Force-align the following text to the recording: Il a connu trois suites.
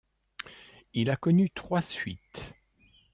Il 0.95 1.11
a 1.11 1.15
connu 1.15 1.51
trois 1.51 1.83
suites. 1.83 2.55